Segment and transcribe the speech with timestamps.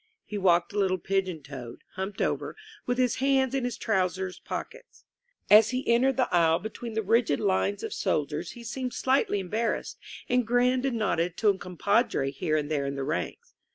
[0.25, 2.55] He walked a little pigeon toed, humped over,
[2.87, 5.05] with his hands in his trousers pockets.
[5.47, 9.39] As he entered the aisle be tween the rigid lines of soldiers he seemed slightly
[9.39, 13.53] em barrassed, and grinned and nodded to a compadre here and there in the ranks.